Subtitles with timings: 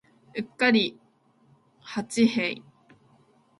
[0.35, 0.99] うっかり
[1.81, 2.61] 八兵衛